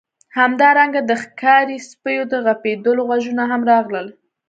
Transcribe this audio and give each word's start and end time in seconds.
همدارنګه 0.37 1.01
د 1.09 1.11
ښکاري 1.23 1.77
سپیو 1.89 2.23
د 2.31 2.33
غپیدلو 2.45 3.01
غږونه 3.09 3.43
هم 3.51 3.61
راغلل 3.71 4.07